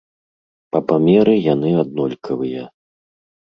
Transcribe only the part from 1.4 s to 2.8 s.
яны аднолькавыя.